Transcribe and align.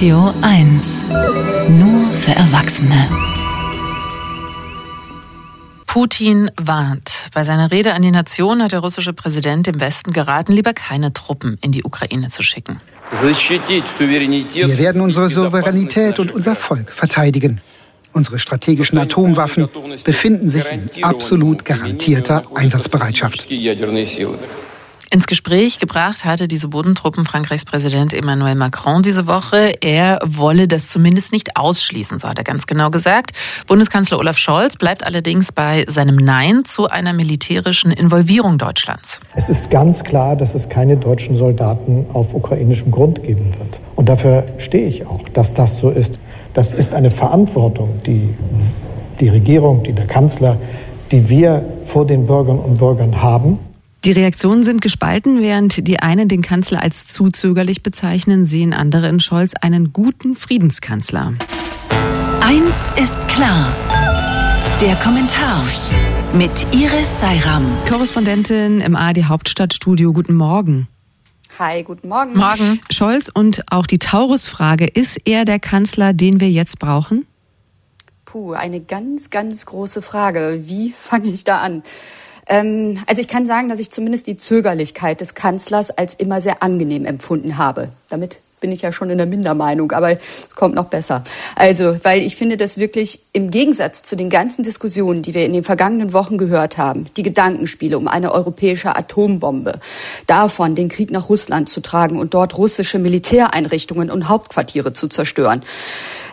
Radio 0.00 0.32
1. 0.40 1.04
Nur 1.68 2.08
für 2.12 2.30
Erwachsene. 2.30 3.06
Putin 5.86 6.50
warnt. 6.56 7.28
Bei 7.34 7.44
seiner 7.44 7.70
Rede 7.70 7.92
an 7.92 8.00
die 8.00 8.10
Nation 8.10 8.62
hat 8.62 8.72
der 8.72 8.78
russische 8.78 9.12
Präsident 9.12 9.66
dem 9.66 9.78
Westen 9.78 10.14
geraten, 10.14 10.54
lieber 10.54 10.72
keine 10.72 11.12
Truppen 11.12 11.58
in 11.60 11.70
die 11.70 11.84
Ukraine 11.84 12.30
zu 12.30 12.42
schicken. 12.42 12.80
Wir 13.10 14.78
werden 14.78 15.02
unsere 15.02 15.28
Souveränität 15.28 16.18
und 16.18 16.32
unser 16.32 16.56
Volk 16.56 16.90
verteidigen. 16.92 17.60
Unsere 18.14 18.38
strategischen 18.38 18.96
Atomwaffen 18.96 19.68
befinden 20.02 20.48
sich 20.48 20.64
in 20.72 20.88
absolut 21.04 21.66
garantierter 21.66 22.44
Einsatzbereitschaft. 22.54 23.50
Ins 25.12 25.26
Gespräch 25.26 25.80
gebracht 25.80 26.24
hatte 26.24 26.46
diese 26.46 26.68
Bodentruppen 26.68 27.26
Frankreichs 27.26 27.64
Präsident 27.64 28.14
Emmanuel 28.14 28.54
Macron 28.54 29.02
diese 29.02 29.26
Woche. 29.26 29.74
Er 29.80 30.20
wolle 30.24 30.68
das 30.68 30.88
zumindest 30.88 31.32
nicht 31.32 31.56
ausschließen, 31.56 32.20
so 32.20 32.28
hat 32.28 32.38
er 32.38 32.44
ganz 32.44 32.68
genau 32.68 32.90
gesagt. 32.90 33.32
Bundeskanzler 33.66 34.20
Olaf 34.20 34.38
Scholz 34.38 34.76
bleibt 34.76 35.04
allerdings 35.04 35.50
bei 35.50 35.84
seinem 35.88 36.14
Nein 36.14 36.64
zu 36.64 36.88
einer 36.88 37.12
militärischen 37.12 37.90
Involvierung 37.90 38.56
Deutschlands. 38.56 39.18
Es 39.34 39.50
ist 39.50 39.68
ganz 39.68 40.04
klar, 40.04 40.36
dass 40.36 40.54
es 40.54 40.68
keine 40.68 40.96
deutschen 40.96 41.36
Soldaten 41.36 42.06
auf 42.12 42.32
ukrainischem 42.32 42.92
Grund 42.92 43.24
geben 43.24 43.52
wird. 43.58 43.80
Und 43.96 44.08
dafür 44.08 44.44
stehe 44.58 44.86
ich 44.86 45.08
auch, 45.08 45.28
dass 45.30 45.52
das 45.52 45.78
so 45.78 45.90
ist. 45.90 46.20
Das 46.54 46.72
ist 46.72 46.94
eine 46.94 47.10
Verantwortung, 47.10 48.00
die 48.06 48.32
die 49.18 49.28
Regierung, 49.28 49.82
die 49.82 49.92
der 49.92 50.06
Kanzler, 50.06 50.56
die 51.10 51.28
wir 51.28 51.64
vor 51.84 52.06
den 52.06 52.26
Bürgerinnen 52.26 52.62
und 52.62 52.78
Bürgern 52.78 53.20
haben. 53.20 53.58
Die 54.06 54.12
Reaktionen 54.12 54.64
sind 54.64 54.80
gespalten, 54.80 55.42
während 55.42 55.86
die 55.86 56.00
einen 56.00 56.26
den 56.26 56.40
Kanzler 56.40 56.82
als 56.82 57.06
zu 57.06 57.28
zögerlich 57.28 57.82
bezeichnen, 57.82 58.46
sehen 58.46 58.72
andere 58.72 59.10
in 59.10 59.20
Scholz 59.20 59.52
einen 59.60 59.92
guten 59.92 60.34
Friedenskanzler. 60.34 61.34
Eins 62.40 62.92
ist 62.96 63.28
klar. 63.28 63.70
Der 64.80 64.96
Kommentar 64.96 65.62
mit 66.32 66.50
Iris 66.72 67.20
Seiram. 67.20 67.62
Korrespondentin 67.90 68.80
im 68.80 68.96
ARD 68.96 69.24
Hauptstadtstudio. 69.24 70.14
Guten 70.14 70.34
Morgen. 70.34 70.88
Hi, 71.58 71.82
guten 71.82 72.08
Morgen. 72.08 72.34
Morgen. 72.34 72.80
Scholz 72.90 73.28
und 73.28 73.70
auch 73.70 73.86
die 73.86 73.98
Taurus-Frage. 73.98 74.86
Ist 74.86 75.20
er 75.26 75.44
der 75.44 75.60
Kanzler, 75.60 76.14
den 76.14 76.40
wir 76.40 76.50
jetzt 76.50 76.78
brauchen? 76.78 77.26
Puh, 78.24 78.54
eine 78.54 78.80
ganz, 78.80 79.28
ganz 79.28 79.66
große 79.66 80.00
Frage. 80.00 80.62
Wie 80.64 80.94
fange 80.98 81.28
ich 81.28 81.44
da 81.44 81.60
an? 81.60 81.82
Ähm, 82.50 82.98
also 83.06 83.22
ich 83.22 83.28
kann 83.28 83.46
sagen, 83.46 83.68
dass 83.68 83.78
ich 83.78 83.90
zumindest 83.90 84.26
die 84.26 84.36
Zögerlichkeit 84.36 85.20
des 85.20 85.34
Kanzlers 85.34 85.90
als 85.90 86.14
immer 86.14 86.40
sehr 86.40 86.62
angenehm 86.62 87.06
empfunden 87.06 87.56
habe. 87.56 87.88
Damit 88.10 88.40
bin 88.60 88.72
ich 88.72 88.82
ja 88.82 88.92
schon 88.92 89.10
in 89.10 89.18
der 89.18 89.26
Mindermeinung, 89.26 89.92
aber 89.92 90.12
es 90.12 90.54
kommt 90.54 90.74
noch 90.74 90.86
besser. 90.86 91.24
Also, 91.56 91.96
weil 92.02 92.22
ich 92.22 92.36
finde, 92.36 92.56
dass 92.56 92.78
wirklich 92.78 93.20
im 93.32 93.50
Gegensatz 93.50 94.02
zu 94.02 94.16
den 94.16 94.30
ganzen 94.30 94.62
Diskussionen, 94.62 95.22
die 95.22 95.34
wir 95.34 95.44
in 95.44 95.52
den 95.52 95.64
vergangenen 95.64 96.12
Wochen 96.12 96.38
gehört 96.38 96.78
haben, 96.78 97.06
die 97.16 97.22
Gedankenspiele 97.22 97.96
um 97.96 98.08
eine 98.08 98.32
europäische 98.32 98.94
Atombombe, 98.96 99.80
davon 100.26 100.74
den 100.74 100.88
Krieg 100.88 101.10
nach 101.10 101.28
Russland 101.28 101.68
zu 101.68 101.80
tragen 101.80 102.18
und 102.18 102.34
dort 102.34 102.56
russische 102.56 102.98
Militäreinrichtungen 102.98 104.10
und 104.10 104.28
Hauptquartiere 104.28 104.92
zu 104.92 105.08
zerstören, 105.08 105.62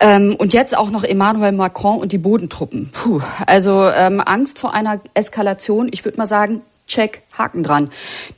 ähm, 0.00 0.36
und 0.38 0.52
jetzt 0.52 0.76
auch 0.76 0.90
noch 0.90 1.02
Emmanuel 1.02 1.52
Macron 1.52 1.98
und 1.98 2.12
die 2.12 2.18
Bodentruppen. 2.18 2.90
Puh, 2.92 3.20
also 3.46 3.88
ähm, 3.88 4.22
Angst 4.24 4.58
vor 4.58 4.74
einer 4.74 5.00
Eskalation. 5.14 5.88
Ich 5.90 6.04
würde 6.04 6.18
mal 6.18 6.26
sagen, 6.26 6.62
check, 6.88 7.22
Haken 7.36 7.62
dran. 7.62 7.90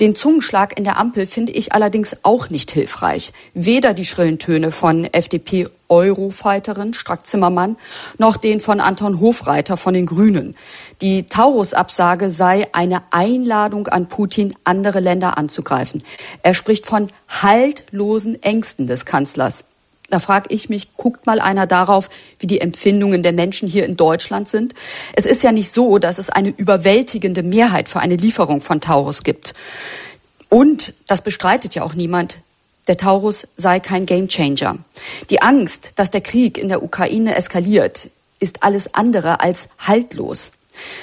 Den 0.00 0.16
Zungenschlag 0.16 0.76
in 0.76 0.84
der 0.84 0.98
Ampel 0.98 1.26
finde 1.26 1.52
ich 1.52 1.72
allerdings 1.72 2.16
auch 2.24 2.50
nicht 2.50 2.70
hilfreich. 2.70 3.32
Weder 3.54 3.94
die 3.94 4.04
schrillen 4.04 4.38
Töne 4.38 4.72
von 4.72 5.04
FDP 5.04 5.68
Eurofighterin 5.88 6.92
Strack 6.92 7.26
Zimmermann 7.26 7.76
noch 8.18 8.36
den 8.36 8.60
von 8.60 8.80
Anton 8.80 9.20
Hofreiter 9.20 9.76
von 9.76 9.94
den 9.94 10.06
Grünen. 10.06 10.54
Die 11.00 11.24
Taurus-Absage 11.24 12.28
sei 12.30 12.66
eine 12.72 13.02
Einladung 13.10 13.86
an 13.88 14.08
Putin, 14.08 14.54
andere 14.64 15.00
Länder 15.00 15.38
anzugreifen. 15.38 16.02
Er 16.42 16.54
spricht 16.54 16.86
von 16.86 17.06
haltlosen 17.28 18.42
Ängsten 18.42 18.86
des 18.86 19.06
Kanzlers. 19.06 19.64
Da 20.10 20.20
frage 20.20 20.54
ich 20.54 20.70
mich, 20.70 20.94
guckt 20.96 21.26
mal 21.26 21.38
einer 21.38 21.66
darauf, 21.66 22.08
wie 22.38 22.46
die 22.46 22.62
Empfindungen 22.62 23.22
der 23.22 23.34
Menschen 23.34 23.68
hier 23.68 23.84
in 23.84 23.96
Deutschland 23.96 24.48
sind? 24.48 24.74
Es 25.14 25.26
ist 25.26 25.42
ja 25.42 25.52
nicht 25.52 25.70
so, 25.70 25.98
dass 25.98 26.18
es 26.18 26.30
eine 26.30 26.48
überwältigende 26.48 27.42
Mehrheit 27.42 27.90
für 27.90 28.00
eine 28.00 28.16
Lieferung 28.16 28.62
von 28.62 28.80
Taurus 28.80 29.22
gibt. 29.22 29.52
Und, 30.48 30.94
das 31.06 31.20
bestreitet 31.20 31.74
ja 31.74 31.82
auch 31.82 31.92
niemand, 31.92 32.38
der 32.86 32.96
Taurus 32.96 33.46
sei 33.58 33.80
kein 33.80 34.06
Gamechanger. 34.06 34.78
Die 35.28 35.42
Angst, 35.42 35.92
dass 35.96 36.10
der 36.10 36.22
Krieg 36.22 36.56
in 36.56 36.70
der 36.70 36.82
Ukraine 36.82 37.34
eskaliert, 37.34 38.08
ist 38.40 38.62
alles 38.62 38.94
andere 38.94 39.40
als 39.40 39.68
haltlos. 39.78 40.52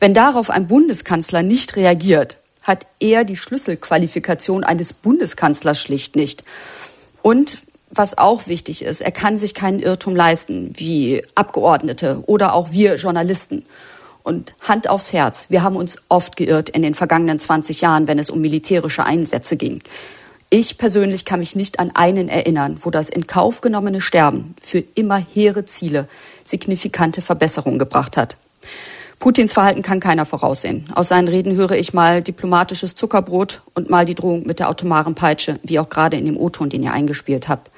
Wenn 0.00 0.14
darauf 0.14 0.48
ein 0.48 0.68
Bundeskanzler 0.68 1.42
nicht 1.42 1.76
reagiert, 1.76 2.38
hat 2.62 2.86
er 2.98 3.24
die 3.24 3.36
Schlüsselqualifikation 3.36 4.64
eines 4.64 4.94
Bundeskanzlers 4.94 5.80
schlicht 5.80 6.16
nicht. 6.16 6.44
Und 7.20 7.60
was 7.90 8.18
auch 8.18 8.46
wichtig 8.48 8.82
ist, 8.82 9.00
er 9.00 9.12
kann 9.12 9.38
sich 9.38 9.54
keinen 9.54 9.80
Irrtum 9.80 10.16
leisten, 10.16 10.72
wie 10.74 11.22
Abgeordnete 11.34 12.22
oder 12.26 12.54
auch 12.54 12.72
wir 12.72 12.96
Journalisten. 12.96 13.64
Und 14.22 14.54
Hand 14.60 14.90
aufs 14.90 15.12
Herz, 15.12 15.46
wir 15.50 15.62
haben 15.62 15.76
uns 15.76 15.98
oft 16.08 16.36
geirrt 16.36 16.68
in 16.68 16.82
den 16.82 16.94
vergangenen 16.94 17.38
20 17.38 17.80
Jahren, 17.80 18.08
wenn 18.08 18.18
es 18.18 18.28
um 18.28 18.40
militärische 18.40 19.04
Einsätze 19.04 19.56
ging. 19.56 19.82
Ich 20.50 20.78
persönlich 20.78 21.24
kann 21.24 21.40
mich 21.40 21.54
nicht 21.54 21.78
an 21.78 21.92
einen 21.94 22.28
erinnern, 22.28 22.78
wo 22.82 22.90
das 22.90 23.08
in 23.08 23.26
Kauf 23.26 23.60
genommene 23.60 24.00
Sterben 24.00 24.54
für 24.60 24.78
immer 24.94 25.16
hehre 25.16 25.64
Ziele 25.64 26.08
signifikante 26.44 27.22
Verbesserungen 27.22 27.78
gebracht 27.78 28.16
hat. 28.16 28.36
Putins 29.18 29.52
Verhalten 29.52 29.82
kann 29.82 30.00
keiner 30.00 30.26
voraussehen. 30.26 30.90
Aus 30.94 31.08
seinen 31.08 31.28
Reden 31.28 31.56
höre 31.56 31.72
ich 31.72 31.94
mal 31.94 32.22
diplomatisches 32.22 32.94
Zuckerbrot 32.94 33.62
und 33.74 33.88
mal 33.88 34.04
die 34.04 34.14
Drohung 34.14 34.46
mit 34.46 34.58
der 34.58 34.68
atomaren 34.68 35.14
Peitsche, 35.14 35.58
wie 35.62 35.78
auch 35.78 35.88
gerade 35.88 36.16
in 36.16 36.26
dem 36.26 36.36
O-Ton, 36.36 36.68
den 36.68 36.82
ihr 36.82 36.92
eingespielt 36.92 37.48
habt. 37.48 37.70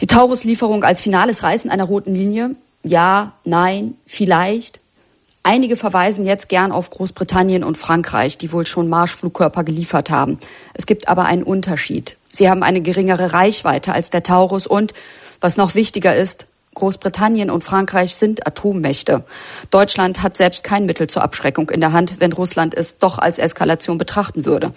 Die 0.00 0.06
Taurus-Lieferung 0.06 0.84
als 0.84 1.00
finales 1.00 1.42
Reißen 1.42 1.70
einer 1.70 1.84
roten 1.84 2.14
Linie? 2.14 2.54
Ja, 2.82 3.32
nein, 3.44 3.94
vielleicht. 4.06 4.80
Einige 5.42 5.76
verweisen 5.76 6.24
jetzt 6.24 6.48
gern 6.48 6.72
auf 6.72 6.90
Großbritannien 6.90 7.64
und 7.64 7.76
Frankreich, 7.76 8.38
die 8.38 8.50
wohl 8.50 8.66
schon 8.66 8.88
Marschflugkörper 8.88 9.62
geliefert 9.62 10.10
haben. 10.10 10.38
Es 10.72 10.86
gibt 10.86 11.08
aber 11.08 11.26
einen 11.26 11.42
Unterschied. 11.42 12.16
Sie 12.30 12.48
haben 12.48 12.62
eine 12.62 12.80
geringere 12.80 13.32
Reichweite 13.32 13.92
als 13.92 14.10
der 14.10 14.22
Taurus 14.22 14.66
und, 14.66 14.94
was 15.40 15.56
noch 15.56 15.74
wichtiger 15.74 16.16
ist, 16.16 16.46
Großbritannien 16.74 17.50
und 17.50 17.64
Frankreich 17.64 18.14
sind 18.14 18.46
Atommächte. 18.46 19.24
Deutschland 19.70 20.22
hat 20.22 20.36
selbst 20.36 20.64
kein 20.64 20.86
Mittel 20.86 21.06
zur 21.06 21.22
Abschreckung 21.22 21.70
in 21.70 21.80
der 21.80 21.92
Hand, 21.92 22.16
wenn 22.18 22.32
Russland 22.32 22.74
es 22.74 22.98
doch 22.98 23.18
als 23.18 23.38
Eskalation 23.38 23.98
betrachten 23.98 24.44
würde. 24.44 24.72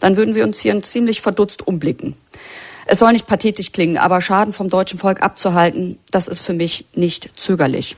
Dann 0.00 0.16
würden 0.16 0.34
wir 0.34 0.44
uns 0.44 0.60
hier 0.60 0.82
ziemlich 0.82 1.20
verdutzt 1.20 1.66
umblicken. 1.66 2.16
Es 2.86 2.98
soll 2.98 3.12
nicht 3.12 3.26
pathetisch 3.26 3.72
klingen, 3.72 3.96
aber 3.96 4.20
Schaden 4.20 4.52
vom 4.52 4.68
deutschen 4.68 4.98
Volk 4.98 5.22
abzuhalten, 5.22 5.98
das 6.10 6.26
ist 6.26 6.40
für 6.40 6.52
mich 6.52 6.86
nicht 6.94 7.30
zögerlich. 7.38 7.96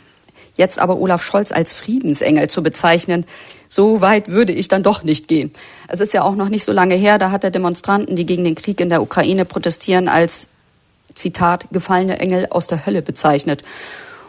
Jetzt 0.57 0.79
aber 0.79 0.99
Olaf 0.99 1.25
Scholz 1.25 1.51
als 1.51 1.73
Friedensengel 1.73 2.49
zu 2.49 2.63
bezeichnen, 2.63 3.27
so 3.69 4.01
weit 4.01 4.29
würde 4.29 4.53
ich 4.53 4.69
dann 4.69 4.85
doch 4.85 5.03
nicht 5.03 5.27
gehen. 5.27 5.51
Es 5.89 6.01
ist 6.01 6.15
ja 6.15 6.23
auch 6.23 6.37
noch 6.37 6.49
nicht 6.49 6.65
so 6.65 6.73
lange 6.73 6.95
her, 6.95 7.19
da 7.19 7.31
hat 7.31 7.43
er 7.43 7.51
Demonstranten, 7.51 8.15
die 8.15 8.27
gegen 8.27 8.45
den 8.45 8.55
Krieg 8.55 8.81
in 8.81 8.89
der 8.89 9.03
Ukraine 9.03 9.45
protestieren, 9.47 10.07
als 10.07 10.49
Zitat, 11.15 11.67
gefallene 11.73 12.19
Engel 12.19 12.49
aus 12.51 12.67
der 12.67 12.87
Hölle 12.87 13.03
bezeichnet. 13.03 13.63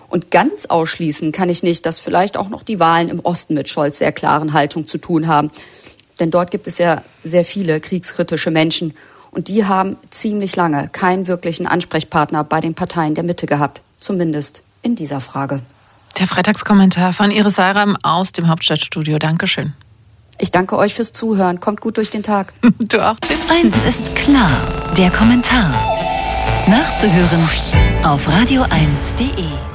Und 0.08 0.32
ganz 0.32 0.66
ausschließen 0.68 1.32
kann 1.32 1.50
ich 1.50 1.64
nicht, 1.64 1.86
dass 1.86 2.00
vielleicht 2.00 2.38
auch 2.38 2.50
noch 2.50 2.64
die 2.64 2.80
Wahlen 2.80 3.10
im 3.10 3.20
Osten 3.20 3.54
mit 3.54 3.70
Scholz 3.70 4.00
sehr 4.00 4.12
klaren 4.12 4.54
Haltung 4.54 4.88
zu 4.88 4.98
tun 4.98 5.28
haben. 5.28 5.52
Denn 6.20 6.32
dort 6.32 6.52
gibt 6.52 6.68
es 6.68 6.78
ja 6.78 7.02
sehr 7.24 7.44
viele 7.44 7.80
kriegskritische 7.80 8.52
Menschen. 8.52 8.94
Und 9.32 9.50
die 9.50 9.66
haben 9.66 9.98
ziemlich 10.12 10.56
lange 10.56 10.88
keinen 10.90 11.28
wirklichen 11.28 11.68
Ansprechpartner 11.68 12.44
bei 12.44 12.62
den 12.62 12.74
Parteien 12.74 13.16
der 13.16 13.24
Mitte 13.24 13.48
gehabt. 13.48 13.82
Zumindest 14.00 14.62
in 14.82 14.96
dieser 14.96 15.20
Frage. 15.20 15.62
Der 16.20 16.28
Freitagskommentar 16.28 17.12
von 17.12 17.32
Iris 17.32 17.56
Seiram 17.56 17.98
aus 18.02 18.32
dem 18.32 18.48
Hauptstadtstudio. 18.48 19.20
Dankeschön. 19.20 19.74
Ich 20.38 20.52
danke 20.52 20.78
euch 20.78 20.94
fürs 20.94 21.12
Zuhören. 21.12 21.60
Kommt 21.60 21.82
gut 21.82 21.98
durch 21.98 22.10
den 22.10 22.24
Tag. 22.24 22.54
Du 22.80 23.06
auch. 23.06 23.16
Tschüss. 23.20 23.40
Eins 23.50 23.76
ist 23.88 24.16
klar. 24.16 24.52
Der 24.98 25.10
Kommentar. 25.12 25.74
Nachzuhören 26.68 27.44
auf 28.04 28.28
radio1.de. 28.28 29.75